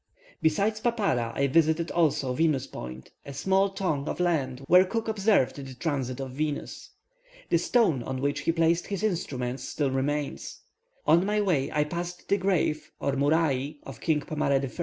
Besides 0.41 0.81
Papara, 0.81 1.31
I 1.35 1.45
visited 1.45 1.91
also 1.91 2.33
Venus 2.33 2.65
Point, 2.65 3.11
a 3.23 3.35
small 3.35 3.69
tongue 3.69 4.09
of 4.09 4.19
land 4.19 4.63
where 4.67 4.83
Cook 4.83 5.07
observed 5.07 5.57
the 5.57 5.75
transit 5.75 6.19
of 6.19 6.31
Venus. 6.31 6.89
The 7.51 7.59
stone 7.59 8.01
on 8.01 8.19
which 8.19 8.39
he 8.39 8.51
placed 8.51 8.87
his 8.87 9.03
instruments 9.03 9.63
still 9.63 9.91
remains. 9.91 10.61
On 11.05 11.23
my 11.23 11.39
way, 11.39 11.69
I 11.71 11.83
passed 11.83 12.27
the 12.29 12.37
grave, 12.37 12.89
or 12.99 13.11
murai, 13.11 13.77
of 13.83 14.01
King 14.01 14.21
Pomare 14.21 14.63
I. 14.63 14.69